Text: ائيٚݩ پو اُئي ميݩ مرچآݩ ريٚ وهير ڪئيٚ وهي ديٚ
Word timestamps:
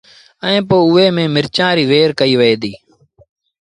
ائيٚݩ 0.45 0.65
پو 0.69 0.77
اُئي 0.91 1.05
ميݩ 1.15 1.33
مرچآݩ 1.35 1.75
ريٚ 1.77 1.89
وهير 1.89 2.09
ڪئيٚ 2.19 2.37
وهي 2.39 2.55
ديٚ 2.61 2.77